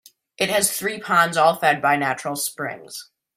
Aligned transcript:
It 0.39 0.49
has 0.49 0.71
three 0.75 0.99
ponds 0.99 1.37
all 1.37 1.55
fed 1.57 1.79
by 1.79 1.95
natural 1.95 2.35
springs. 2.35 3.11